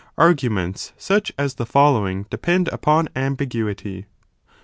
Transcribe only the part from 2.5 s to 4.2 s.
upon ambiguity.